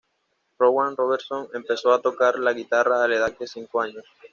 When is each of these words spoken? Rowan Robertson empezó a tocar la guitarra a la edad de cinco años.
Rowan 0.57 0.95
Robertson 0.97 1.47
empezó 1.53 1.93
a 1.93 2.01
tocar 2.01 2.39
la 2.39 2.53
guitarra 2.53 3.03
a 3.03 3.07
la 3.07 3.17
edad 3.17 3.37
de 3.37 3.45
cinco 3.45 3.81
años. 3.81 4.03